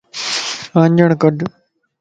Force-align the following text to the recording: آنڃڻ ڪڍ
آنڃڻ 0.83 1.09
ڪڍ 1.21 1.35